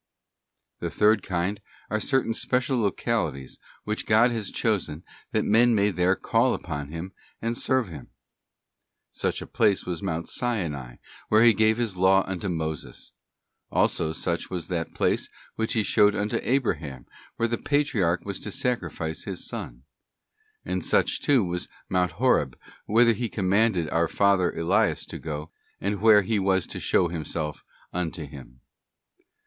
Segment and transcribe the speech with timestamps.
[0.81, 6.15] }The third kind are certain special localities which God has chosen that men may there
[6.15, 8.09] call upon Him and serve Him.
[9.11, 10.95] Such a place was Mount Sinai
[11.29, 13.09] where He gave His law unto Moses.§
[13.71, 17.05] Such also was that place which He showed unto Abraham,
[17.35, 19.83] where the Patriarch was to sacrifice his son.||
[20.65, 22.57] And such too was Mount Horeb,
[22.87, 27.63] whither He commanded our father Elias to go, and where He was to show Himself
[27.93, 28.61] unto him.